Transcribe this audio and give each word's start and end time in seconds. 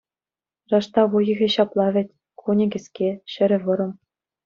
Раштав 0.73 1.11
уйӑхӗ 1.19 1.47
ҫапла 1.57 1.87
вӗт: 1.99 2.09
кунӗ 2.45 2.65
кӗске, 2.75 3.09
ҫӗрӗ 3.37 3.57
вӑрӑм. 3.71 3.91